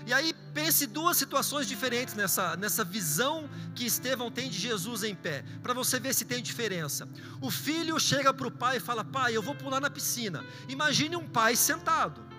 [0.04, 5.14] E aí pense duas situações diferentes nessa, nessa visão que Estevão tem de Jesus em
[5.14, 7.08] pé, para você ver se tem diferença.
[7.40, 10.44] O filho chega para o pai e fala: Pai, eu vou pular na piscina.
[10.68, 12.31] Imagine um pai sentado.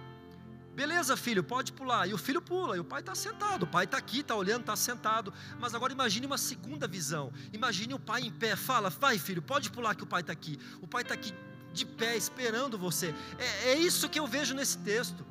[0.74, 2.08] Beleza, filho, pode pular.
[2.08, 3.64] E o filho pula, e o pai está sentado.
[3.64, 5.34] O pai está aqui, está olhando, está sentado.
[5.60, 7.32] Mas agora imagine uma segunda visão.
[7.52, 8.56] Imagine o pai em pé.
[8.56, 10.60] Fala, vai, filho, pode pular que o pai está aqui.
[10.82, 11.34] O pai está aqui
[11.72, 13.14] de pé, esperando você.
[13.38, 15.26] É, é isso que eu vejo nesse texto.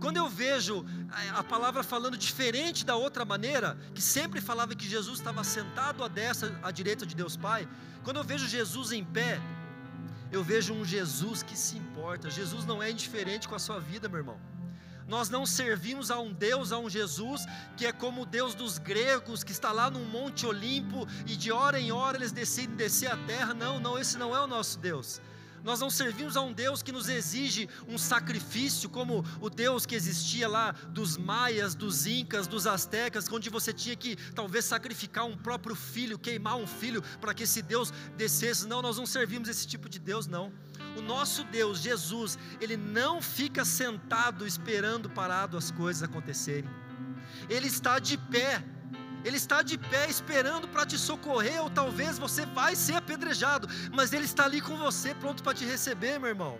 [0.00, 0.84] Quando eu vejo
[1.34, 6.10] a palavra falando diferente da outra maneira, que sempre falava que Jesus estava sentado à
[6.62, 7.68] à direita de Deus Pai,
[8.02, 9.38] quando eu vejo Jesus em pé,
[10.32, 12.30] eu vejo um Jesus que se importa.
[12.30, 14.40] Jesus não é indiferente com a sua vida, meu irmão.
[15.10, 17.44] Nós não servimos a um Deus, a um Jesus
[17.76, 21.50] que é como o Deus dos gregos, que está lá no Monte Olimpo e de
[21.50, 23.52] hora em hora eles decidem descer a terra.
[23.52, 25.20] Não, não, esse não é o nosso Deus.
[25.64, 29.96] Nós não servimos a um Deus que nos exige um sacrifício, como o Deus que
[29.96, 35.36] existia lá dos maias, dos incas, dos astecas, onde você tinha que talvez sacrificar um
[35.36, 38.68] próprio filho, queimar um filho para que esse Deus descesse.
[38.68, 40.52] Não, nós não servimos esse tipo de Deus, não.
[41.00, 46.68] O nosso Deus, Jesus, ele não fica sentado esperando parado as coisas acontecerem.
[47.48, 48.62] Ele está de pé.
[49.24, 54.12] Ele está de pé esperando para te socorrer, ou talvez você vai ser apedrejado, mas
[54.12, 56.58] Ele está ali com você, pronto para te receber, meu irmão.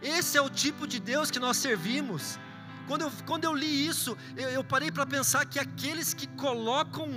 [0.00, 2.38] Esse é o tipo de Deus que nós servimos.
[2.86, 7.08] Quando eu, quando eu li isso, eu, eu parei para pensar que aqueles que colocam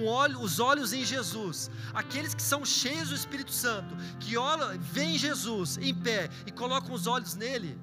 [0.42, 5.78] os olhos em Jesus, aqueles que são cheios do Espírito Santo, que olham, veem Jesus
[5.78, 7.80] em pé e colocam os olhos nele,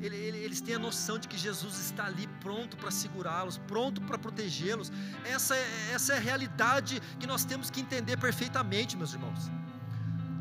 [0.00, 4.00] ele, ele, eles têm a noção de que Jesus está ali pronto para segurá-los, pronto
[4.00, 4.90] para protegê-los.
[5.24, 9.50] Essa, é, essa é a realidade que nós temos que entender perfeitamente, meus irmãos.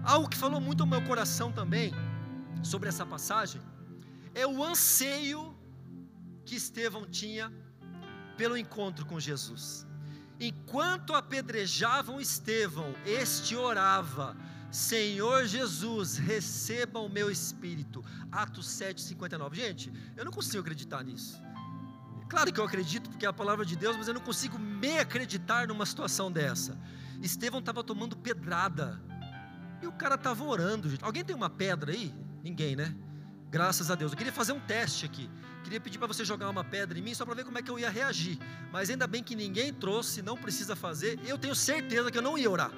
[0.04, 1.94] Algo que falou muito ao meu coração também,
[2.64, 3.62] sobre essa passagem,
[4.34, 5.51] é o anseio
[6.46, 7.52] que Estevão tinha
[8.38, 9.86] pelo encontro com Jesus.
[10.40, 14.36] Enquanto apedrejavam Estevão, este orava:
[14.72, 18.04] Senhor Jesus, receba o meu espírito.
[18.32, 19.54] Atos 7,59.
[19.54, 21.40] Gente, eu não consigo acreditar nisso.
[22.28, 24.98] Claro que eu acredito, porque é a palavra de Deus, mas eu não consigo me
[24.98, 26.80] acreditar numa situação dessa.
[27.22, 29.02] Estevão estava tomando pedrada.
[29.82, 31.04] E o cara estava orando, gente.
[31.04, 32.14] Alguém tem uma pedra aí?
[32.42, 32.96] Ninguém, né?
[33.50, 34.14] Graças a Deus.
[34.14, 35.30] Eu queria fazer um teste aqui.
[35.64, 37.70] Queria pedir para você jogar uma pedra em mim só para ver como é que
[37.70, 38.40] eu ia reagir.
[38.72, 41.20] Mas ainda bem que ninguém trouxe, não precisa fazer.
[41.26, 42.72] Eu tenho certeza que eu não ia orar.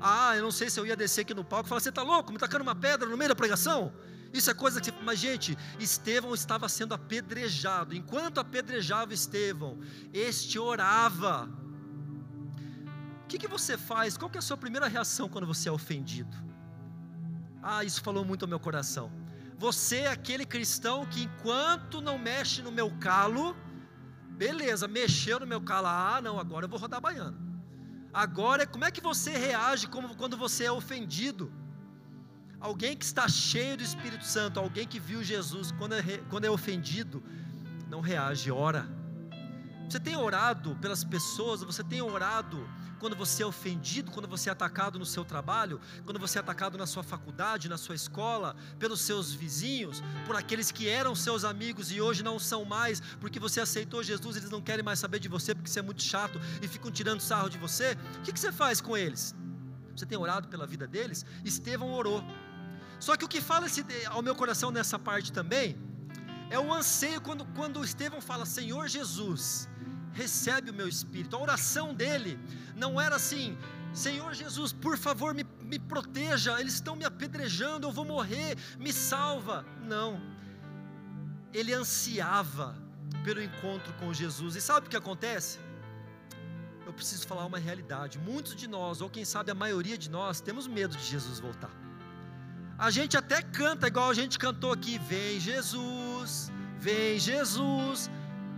[0.00, 2.02] Ah, eu não sei se eu ia descer aqui no palco e falar: você está
[2.02, 2.32] louco?
[2.32, 3.92] Me tacando uma pedra no meio da pregação?
[4.32, 4.90] Isso é coisa que.
[5.02, 7.94] Mas, gente, Estevão estava sendo apedrejado.
[7.94, 9.78] Enquanto apedrejava Estevão,
[10.12, 11.48] este orava.
[13.24, 14.16] O que, que você faz?
[14.16, 16.36] Qual que é a sua primeira reação quando você é ofendido?
[17.62, 19.19] Ah, isso falou muito ao meu coração.
[19.64, 23.54] Você é aquele cristão que, enquanto não mexe no meu calo,
[24.42, 27.38] beleza, mexeu no meu calo, ah, não, agora eu vou rodar baiano.
[28.10, 31.52] Agora, como é que você reage quando você é ofendido?
[32.58, 36.50] Alguém que está cheio do Espírito Santo, alguém que viu Jesus, quando é, quando é
[36.50, 37.22] ofendido,
[37.86, 38.88] não reage, ora.
[39.86, 42.66] Você tem orado pelas pessoas, você tem orado
[43.00, 46.76] quando você é ofendido, quando você é atacado no seu trabalho, quando você é atacado
[46.76, 51.90] na sua faculdade, na sua escola, pelos seus vizinhos, por aqueles que eram seus amigos
[51.90, 55.28] e hoje não são mais, porque você aceitou Jesus, eles não querem mais saber de
[55.28, 57.96] você porque você é muito chato e ficam tirando sarro de você.
[58.18, 59.34] O que, você faz com eles?
[59.96, 61.24] Você tem orado pela vida deles?
[61.42, 62.22] Estevão orou.
[62.98, 63.66] Só que o que fala
[64.10, 65.78] ao meu coração nessa parte também
[66.50, 69.69] é o anseio quando, quando Estevão fala: Senhor Jesus,
[70.12, 71.36] recebe o meu espírito.
[71.36, 72.38] A oração dele
[72.76, 73.56] não era assim:
[73.92, 78.92] Senhor Jesus, por favor, me, me proteja, eles estão me apedrejando, eu vou morrer, me
[78.92, 79.64] salva.
[79.82, 80.20] Não,
[81.52, 82.76] ele ansiava
[83.24, 85.58] pelo encontro com Jesus, e sabe o que acontece?
[86.86, 90.40] Eu preciso falar uma realidade: muitos de nós, ou quem sabe a maioria de nós,
[90.40, 91.70] temos medo de Jesus voltar.
[92.78, 98.10] A gente até canta igual a gente cantou aqui: Vem Jesus, vem Jesus.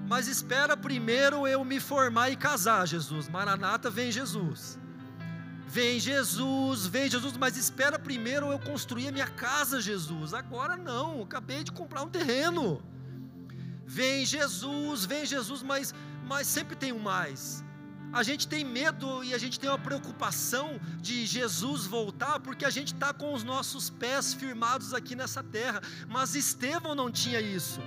[0.09, 3.29] Mas espera primeiro eu me formar e casar, Jesus.
[3.29, 4.79] Maranata, vem Jesus.
[5.67, 10.35] Vem Jesus, vem Jesus, mas espera primeiro eu construir a minha casa, Jesus.
[10.35, 12.83] Agora não, acabei de comprar um terreno.
[13.87, 15.95] Vem Jesus, vem Jesus, mas,
[16.27, 17.65] mas sempre tem um mais
[18.13, 22.71] a gente tem medo e a gente tem uma preocupação de Jesus voltar, porque a
[22.71, 27.81] gente está com os nossos pés firmados aqui nessa terra, mas Estevão não tinha isso.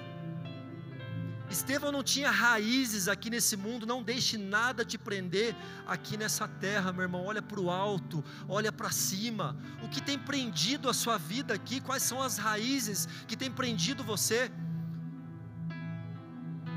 [1.49, 5.55] Estevão não tinha raízes aqui nesse mundo, não deixe nada te prender
[5.85, 7.23] aqui nessa terra, meu irmão.
[7.25, 9.55] Olha para o alto, olha para cima.
[9.83, 11.79] O que tem prendido a sua vida aqui?
[11.79, 14.51] Quais são as raízes que tem prendido você?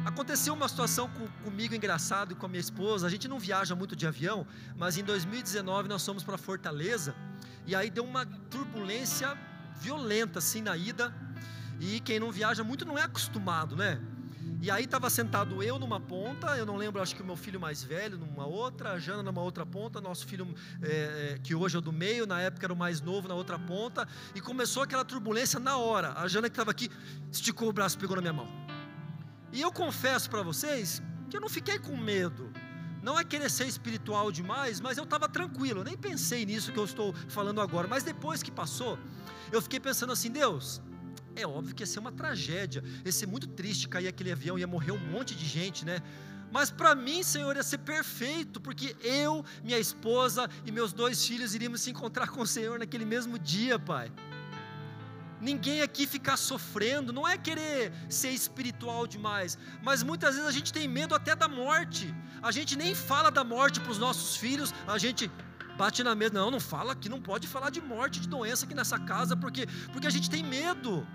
[0.05, 3.07] Aconteceu uma situação com, comigo engraçado e com a minha esposa.
[3.07, 7.15] A gente não viaja muito de avião, mas em 2019 nós fomos para Fortaleza
[7.67, 9.37] e aí deu uma turbulência
[9.81, 11.15] violenta assim na ida.
[11.81, 14.01] E quem não viaja muito não é acostumado, né?
[14.61, 17.61] E aí estava sentado eu numa ponta, eu não lembro, acho que o meu filho
[17.61, 21.81] mais velho numa outra, a Jana numa outra ponta, nosso filho é, que hoje é
[21.81, 25.61] do meio, na época era o mais novo na outra ponta, e começou aquela turbulência
[25.61, 26.13] na hora.
[26.15, 26.91] A Jana que estava aqui
[27.31, 28.49] esticou o braço, pegou na minha mão.
[29.53, 32.51] E eu confesso para vocês que eu não fiquei com medo.
[33.01, 35.81] Não é querer ser espiritual demais, mas eu estava tranquilo.
[35.81, 37.87] Eu nem pensei nisso que eu estou falando agora.
[37.87, 38.99] Mas depois que passou,
[39.53, 40.83] eu fiquei pensando assim: Deus,
[41.43, 44.67] é óbvio que ia ser uma tragédia, ia ser muito triste cair aquele avião, ia
[44.67, 46.01] morrer um monte de gente, né?
[46.51, 51.55] Mas para mim, Senhor, ia ser perfeito, porque eu, minha esposa e meus dois filhos
[51.55, 54.11] iríamos se encontrar com o Senhor naquele mesmo dia, Pai
[55.41, 60.73] ninguém aqui ficar sofrendo, não é querer ser espiritual demais, mas muitas vezes a gente
[60.73, 62.15] tem medo até da morte.
[62.43, 65.31] A gente nem fala da morte para os nossos filhos, a gente
[65.77, 68.75] bate na mesa, não, não fala aqui, não pode falar de morte, de doença aqui
[68.75, 71.07] nessa casa, porque porque a gente tem medo.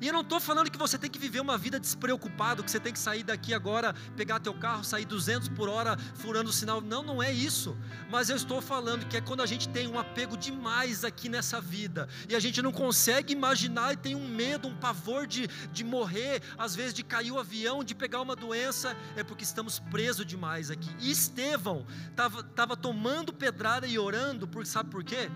[0.00, 2.78] E eu não estou falando que você tem que viver uma vida despreocupado, que você
[2.78, 6.80] tem que sair daqui agora, pegar teu carro, sair 200 por hora furando o sinal.
[6.80, 7.76] Não, não é isso.
[8.10, 11.60] Mas eu estou falando que é quando a gente tem um apego demais aqui nessa
[11.60, 15.82] vida e a gente não consegue imaginar e tem um medo, um pavor de, de
[15.82, 20.24] morrer, às vezes de cair o avião, de pegar uma doença, é porque estamos presos
[20.24, 20.90] demais aqui.
[21.00, 25.28] E Estevão estava tomando pedrada e orando, porque sabe por quê?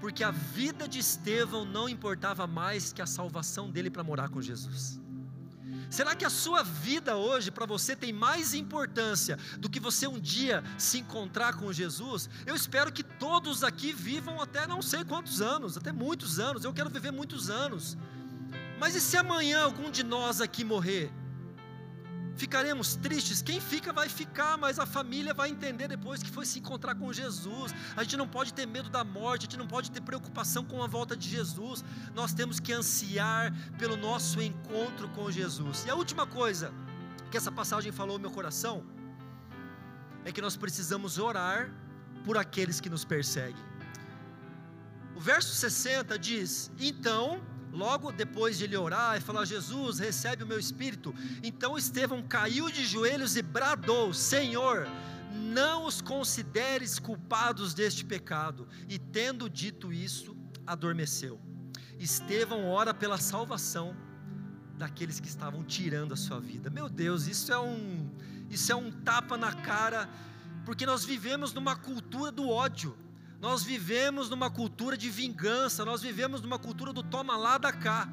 [0.00, 4.40] Porque a vida de Estevão não importava mais que a salvação dele para morar com
[4.40, 5.00] Jesus.
[5.90, 10.20] Será que a sua vida hoje para você tem mais importância do que você um
[10.20, 12.28] dia se encontrar com Jesus?
[12.46, 16.64] Eu espero que todos aqui vivam até não sei quantos anos, até muitos anos.
[16.64, 17.96] Eu quero viver muitos anos.
[18.78, 21.10] Mas e se amanhã algum de nós aqui morrer?
[22.38, 23.42] Ficaremos tristes?
[23.42, 27.12] Quem fica vai ficar, mas a família vai entender depois que foi se encontrar com
[27.12, 27.74] Jesus.
[27.96, 30.80] A gente não pode ter medo da morte, a gente não pode ter preocupação com
[30.80, 31.84] a volta de Jesus.
[32.14, 35.84] Nós temos que ansiar pelo nosso encontro com Jesus.
[35.84, 36.72] E a última coisa
[37.28, 38.84] que essa passagem falou no meu coração
[40.24, 41.72] é que nós precisamos orar
[42.24, 43.64] por aqueles que nos perseguem.
[45.16, 47.42] O verso 60 diz: Então,
[47.78, 51.14] logo depois de ele orar e falar: Jesus, recebe o meu espírito.
[51.42, 54.88] Então Estevão caiu de joelhos e bradou: Senhor,
[55.32, 58.68] não os consideres culpados deste pecado.
[58.88, 60.36] E tendo dito isso,
[60.66, 61.40] adormeceu.
[61.98, 63.96] Estevão ora pela salvação
[64.76, 66.68] daqueles que estavam tirando a sua vida.
[66.70, 68.10] Meu Deus, isso é um
[68.50, 70.08] isso é um tapa na cara,
[70.64, 72.96] porque nós vivemos numa cultura do ódio.
[73.40, 78.08] Nós vivemos numa cultura de vingança, nós vivemos numa cultura do toma lá da cá.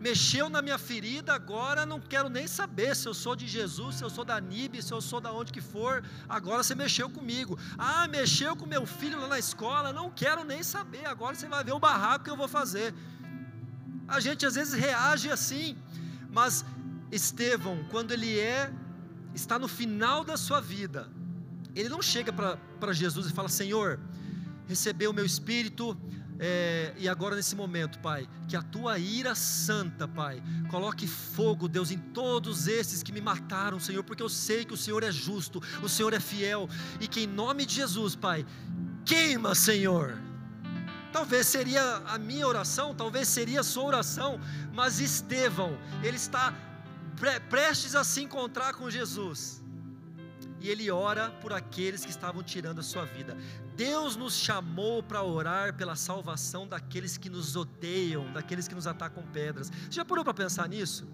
[0.00, 4.04] Mexeu na minha ferida, agora não quero nem saber se eu sou de Jesus, se
[4.04, 7.58] eu sou da NIB, se eu sou da onde que for, agora você mexeu comigo.
[7.76, 11.62] Ah, mexeu com meu filho lá na escola, não quero nem saber, agora você vai
[11.64, 12.94] ver o barraco que eu vou fazer.
[14.06, 15.76] A gente às vezes reage assim,
[16.30, 16.64] mas
[17.10, 18.72] Estevão, quando ele é,
[19.34, 21.10] está no final da sua vida,
[21.78, 24.00] ele não chega para Jesus e fala: Senhor,
[24.66, 25.96] recebeu o meu espírito,
[26.38, 31.90] é, e agora nesse momento, Pai, que a tua ira santa, Pai, coloque fogo, Deus,
[31.90, 35.62] em todos esses que me mataram, Senhor, porque eu sei que o Senhor é justo,
[35.82, 36.68] o Senhor é fiel,
[37.00, 38.46] e que em nome de Jesus, Pai,
[39.04, 40.18] queima, Senhor,
[41.12, 44.38] Talvez seria a minha oração, talvez seria a sua oração,
[44.74, 46.54] mas Estevão, ele está
[47.16, 49.62] pre prestes a se encontrar com Jesus.
[50.60, 53.36] E ele ora por aqueles que estavam tirando a sua vida.
[53.76, 59.22] Deus nos chamou para orar pela salvação daqueles que nos odeiam, daqueles que nos atacam
[59.32, 59.70] pedras.
[59.70, 61.06] Você já parou para pensar nisso?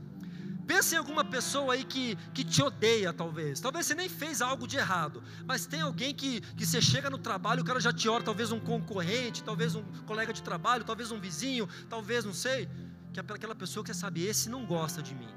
[0.66, 3.60] Pensa em alguma pessoa aí que, que te odeia, talvez.
[3.60, 7.18] Talvez você nem fez algo de errado, mas tem alguém que, que você chega no
[7.18, 11.12] trabalho, o cara já te ora, talvez um concorrente, talvez um colega de trabalho, talvez
[11.12, 12.68] um vizinho, talvez não sei,
[13.12, 15.28] que é aquela pessoa que quer saber, esse não gosta de mim.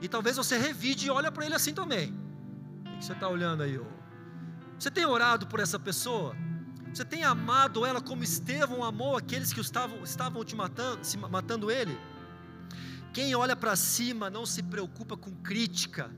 [0.00, 2.12] E talvez você revide e olha para ele assim também.
[3.02, 3.80] Que você está olhando aí?
[4.78, 6.36] Você tem orado por essa pessoa?
[6.94, 11.68] Você tem amado ela como Estevão amou aqueles que estavam, estavam te matando, se matando
[11.68, 11.98] ele?
[13.12, 16.12] Quem olha para cima não se preocupa com crítica,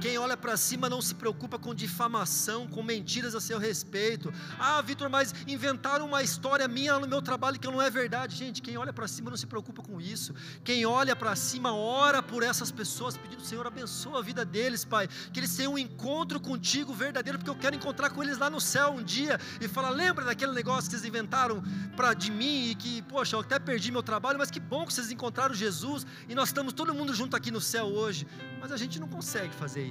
[0.00, 4.32] quem olha para cima não se preocupa com difamação, com mentiras a seu respeito.
[4.58, 8.34] Ah, Vitor, mas inventaram uma história minha no meu trabalho que não é verdade.
[8.34, 10.34] Gente, quem olha para cima não se preocupa com isso.
[10.64, 15.06] Quem olha para cima ora por essas pessoas, pedindo, Senhor, abençoa a vida deles, Pai.
[15.32, 18.60] Que eles tenham um encontro contigo verdadeiro, porque eu quero encontrar com eles lá no
[18.60, 21.62] céu um dia e falar: lembra daquele negócio que vocês inventaram
[21.94, 24.94] para de mim e que, poxa, eu até perdi meu trabalho, mas que bom que
[24.94, 28.26] vocês encontraram Jesus e nós estamos todo mundo junto aqui no céu hoje.
[28.60, 29.89] Mas a gente não consegue fazer isso.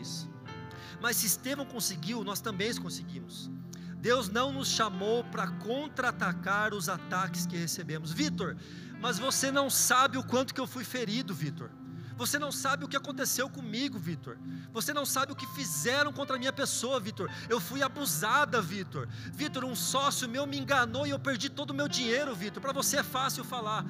[1.02, 3.50] Mas se Estevão conseguiu, nós também conseguimos.
[4.02, 8.12] Deus não nos chamou para contra-atacar os ataques que recebemos.
[8.12, 8.56] Vitor,
[9.02, 11.70] mas você não sabe o quanto que eu fui ferido, Vitor.
[12.16, 14.38] Você não sabe o que aconteceu comigo, Vitor.
[14.74, 17.30] Você não sabe o que fizeram contra a minha pessoa, Vitor.
[17.48, 19.08] Eu fui abusada, Vitor.
[19.34, 22.62] Vitor, um sócio meu me enganou e eu perdi todo o meu dinheiro, Vitor.
[22.62, 23.86] Para você é fácil falar.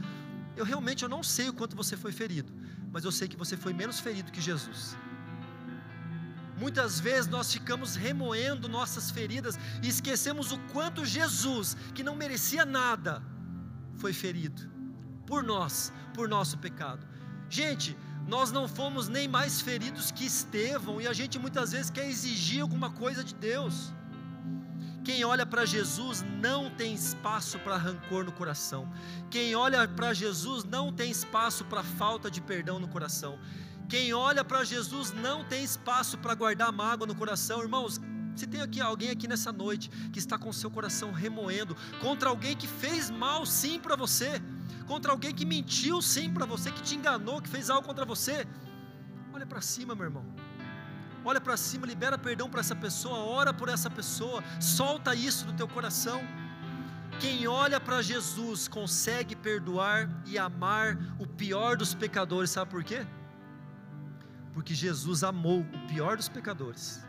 [0.55, 2.53] Eu realmente eu não sei o quanto você foi ferido,
[2.91, 4.95] mas eu sei que você foi menos ferido que Jesus.
[6.59, 12.65] Muitas vezes nós ficamos remoendo nossas feridas e esquecemos o quanto Jesus, que não merecia
[12.65, 13.23] nada,
[13.95, 14.69] foi ferido
[15.25, 17.07] por nós, por nosso pecado.
[17.49, 22.07] Gente, nós não fomos nem mais feridos que Estevão e a gente muitas vezes quer
[22.09, 23.93] exigir alguma coisa de Deus.
[25.03, 28.91] Quem olha para Jesus não tem espaço para rancor no coração.
[29.31, 33.39] Quem olha para Jesus não tem espaço para falta de perdão no coração.
[33.89, 37.99] Quem olha para Jesus não tem espaço para guardar mágoa no coração, irmãos.
[38.35, 42.55] Se tem aqui alguém aqui nessa noite que está com seu coração remoendo contra alguém
[42.55, 44.39] que fez mal sim para você,
[44.85, 48.47] contra alguém que mentiu sim para você, que te enganou, que fez algo contra você,
[49.33, 50.25] olha para cima, meu irmão.
[51.25, 55.53] Olha para cima, libera perdão para essa pessoa, ora por essa pessoa, solta isso do
[55.53, 56.21] teu coração.
[57.19, 63.05] Quem olha para Jesus consegue perdoar e amar o pior dos pecadores, sabe por quê?
[64.53, 67.03] Porque Jesus amou o pior dos pecadores,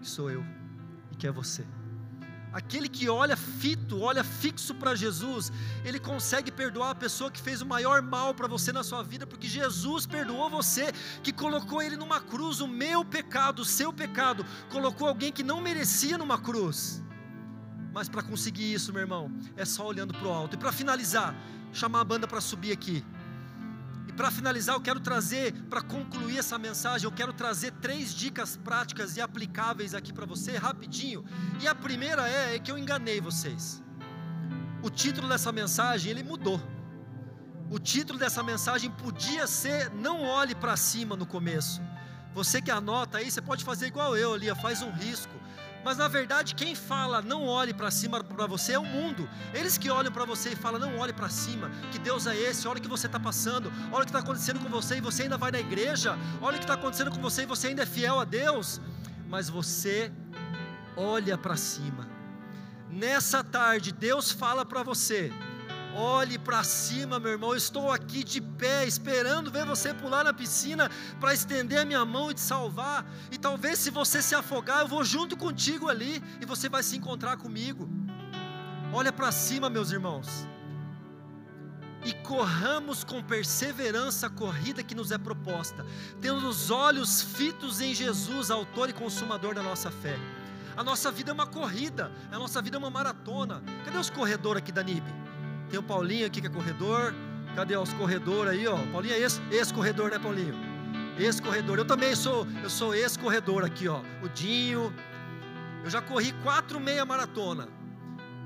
[0.00, 0.44] que sou eu
[1.10, 1.64] e que é você.
[2.52, 5.50] Aquele que olha fito, olha fixo para Jesus,
[5.84, 9.26] ele consegue perdoar a pessoa que fez o maior mal para você na sua vida,
[9.26, 14.44] porque Jesus perdoou você, que colocou ele numa cruz, o meu pecado, o seu pecado,
[14.70, 17.02] colocou alguém que não merecia numa cruz.
[17.90, 20.54] Mas para conseguir isso, meu irmão, é só olhando para o alto.
[20.54, 21.34] E para finalizar,
[21.72, 23.04] chamar a banda para subir aqui.
[24.12, 28.58] E para finalizar, eu quero trazer, para concluir essa mensagem, eu quero trazer três dicas
[28.58, 31.24] práticas e aplicáveis aqui para você, rapidinho.
[31.60, 33.82] E a primeira é, é que eu enganei vocês.
[34.82, 36.60] O título dessa mensagem, ele mudou.
[37.70, 41.80] O título dessa mensagem podia ser Não olhe para cima no começo,
[42.34, 45.32] Você que anota aí, você pode fazer igual eu ali, faz um risco.
[45.84, 49.28] Mas na verdade, quem fala não olhe para cima para você é o mundo.
[49.52, 52.68] Eles que olham para você e falam não olhe para cima, que Deus é esse,
[52.68, 55.24] olha o que você está passando, olha o que está acontecendo com você e você
[55.24, 57.86] ainda vai na igreja, olha o que está acontecendo com você e você ainda é
[57.86, 58.80] fiel a Deus.
[59.28, 60.12] Mas você
[60.96, 62.06] olha para cima.
[62.90, 65.32] Nessa tarde, Deus fala para você:
[65.94, 67.50] Olhe para cima, meu irmão.
[67.50, 70.90] Eu estou aqui de pé, esperando ver você pular na piscina
[71.20, 73.04] para estender a minha mão e te salvar.
[73.30, 76.96] E talvez, se você se afogar, eu vou junto contigo ali e você vai se
[76.96, 77.88] encontrar comigo.
[78.92, 80.46] Olha para cima, meus irmãos.
[82.04, 85.86] E corramos com perseverança a corrida que nos é proposta,
[86.20, 90.18] tendo os olhos fitos em Jesus, autor e consumador da nossa fé.
[90.76, 93.62] A nossa vida é uma corrida, a nossa vida é uma maratona.
[93.84, 95.04] Cadê os corredores aqui da NIB?
[95.72, 97.14] Tem o Paulinho aqui que é corredor.
[97.56, 98.76] Cadê os corredores aí, ó?
[98.92, 100.54] Paulinho é ex-corredor, né, Paulinho?
[101.18, 101.78] Ex-corredor.
[101.78, 104.02] Eu também sou, eu sou ex-corredor aqui, ó.
[104.22, 104.94] O Dinho.
[105.82, 107.68] Eu já corri quatro meia maratona.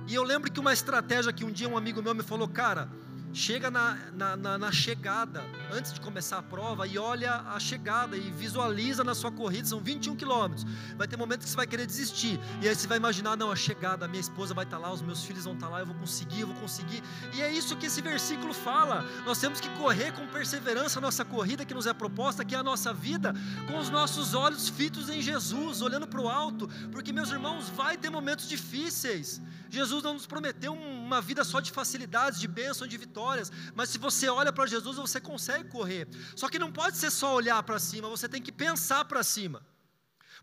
[0.06, 2.88] E eu lembro que uma estratégia que um dia um amigo meu me falou, cara,
[3.32, 8.16] chega na, na, na, na, chegada, antes de começar a prova, e olha a chegada
[8.16, 10.64] e visualiza na sua corrida, são 21 quilômetros.
[10.96, 13.56] Vai ter momentos que você vai querer desistir, e aí você vai imaginar: não, a
[13.56, 15.96] chegada, a minha esposa vai estar lá, os meus filhos vão estar lá, eu vou
[15.96, 17.02] conseguir, eu vou conseguir.
[17.34, 19.04] E é isso que esse versículo fala.
[19.24, 22.58] Nós temos que correr com perseverança a nossa corrida que nos é proposta, que é
[22.58, 23.34] a nossa vida,
[23.66, 27.96] com os nossos olhos fitos em Jesus, olhando para o alto, porque, meus irmãos, vai
[27.96, 29.40] ter momentos difíceis.
[29.76, 33.98] Jesus não nos prometeu uma vida só de facilidades, de bênção, de vitórias, mas se
[33.98, 36.08] você olha para Jesus, você consegue correr.
[36.34, 39.64] Só que não pode ser só olhar para cima, você tem que pensar para cima.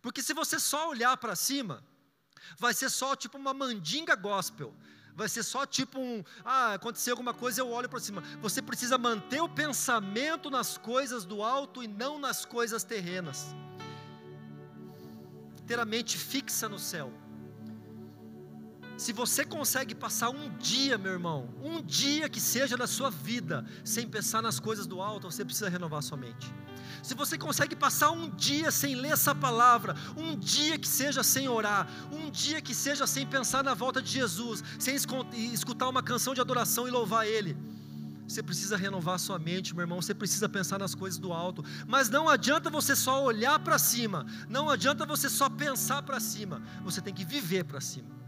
[0.04, 1.84] Porque se você só olhar para cima,
[2.60, 4.76] vai ser só tipo uma mandinga gospel.
[5.16, 8.22] Vai ser só tipo um, ah, aconteceu alguma coisa, eu olho para cima.
[8.42, 13.48] Você precisa manter o pensamento nas coisas do alto e não nas coisas terrenas.
[15.66, 17.23] Ter a mente fixa no céu.
[18.98, 23.66] Se você consegue passar um dia, meu irmão, um dia que seja da sua vida,
[23.84, 26.54] sem pensar nas coisas do alto, você precisa renovar sua mente.
[27.02, 31.50] Se você consegue passar um dia sem ler essa palavra, um dia que seja sem
[31.50, 36.34] orar, um dia que seja sem pensar na volta de Jesus, sem escutar uma canção
[36.34, 37.58] de adoração e louvar Ele,
[38.28, 40.02] você precisa renovar sua mente, meu irmão.
[40.02, 41.64] Você precisa pensar nas coisas do alto.
[41.86, 44.26] Mas não adianta você só olhar para cima.
[44.50, 46.62] Não adianta você só pensar para cima.
[46.84, 48.23] Você tem que viver para cima.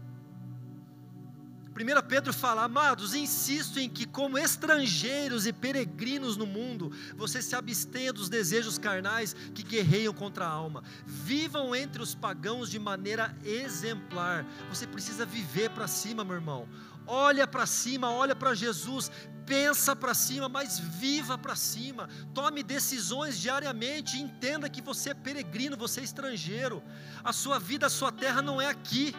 [1.76, 7.54] 1 Pedro fala: Amados, insisto em que, como estrangeiros e peregrinos no mundo, vocês se
[7.54, 10.82] abstenham dos desejos carnais que guerreiam contra a alma.
[11.04, 14.46] Vivam entre os pagãos de maneira exemplar.
[14.70, 16.66] Você precisa viver para cima, meu irmão.
[17.06, 19.12] Olha para cima, olha para Jesus,
[19.44, 22.08] pensa para cima, mas viva para cima.
[22.32, 26.82] Tome decisões diariamente, entenda que você é peregrino, você é estrangeiro.
[27.22, 29.14] A sua vida, a sua terra não é aqui.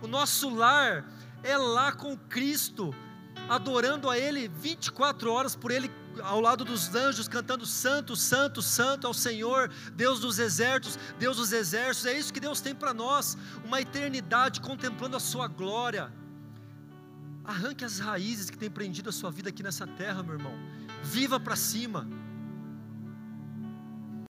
[0.00, 1.04] O nosso lar
[1.42, 2.94] é lá com Cristo,
[3.48, 5.90] adorando a Ele 24 horas por Ele
[6.22, 11.52] ao lado dos anjos, cantando Santo, Santo, Santo ao Senhor, Deus dos exércitos, Deus dos
[11.52, 12.06] exércitos.
[12.06, 16.12] É isso que Deus tem para nós, uma eternidade contemplando a Sua glória.
[17.44, 20.52] Arranque as raízes que tem prendido a sua vida aqui nessa terra, meu irmão.
[21.02, 22.06] Viva para cima.